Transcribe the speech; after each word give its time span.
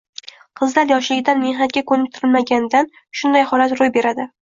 Qizlar 0.61 0.89
yoshligidan 0.93 1.41
mehnatga 1.45 1.85
ko‘niktirilmaganidan 1.93 2.93
shunday 3.21 3.51
holat 3.55 3.81
ro‘y 3.85 3.99
beradi. 4.03 4.33